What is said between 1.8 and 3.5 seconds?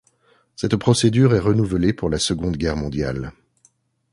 pour la Seconde Guerre mondiale.